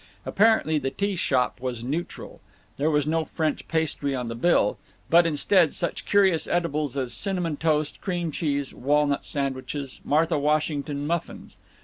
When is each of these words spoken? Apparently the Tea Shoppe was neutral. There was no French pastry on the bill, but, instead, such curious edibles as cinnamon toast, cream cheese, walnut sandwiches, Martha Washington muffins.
Apparently 0.25 0.79
the 0.79 0.89
Tea 0.89 1.15
Shoppe 1.15 1.61
was 1.61 1.83
neutral. 1.83 2.41
There 2.77 2.89
was 2.89 3.05
no 3.05 3.23
French 3.23 3.67
pastry 3.67 4.15
on 4.15 4.29
the 4.29 4.33
bill, 4.33 4.79
but, 5.11 5.27
instead, 5.27 5.75
such 5.75 6.05
curious 6.07 6.47
edibles 6.47 6.97
as 6.97 7.13
cinnamon 7.13 7.55
toast, 7.57 8.01
cream 8.01 8.31
cheese, 8.31 8.73
walnut 8.73 9.23
sandwiches, 9.23 10.01
Martha 10.03 10.39
Washington 10.39 11.05
muffins. 11.05 11.57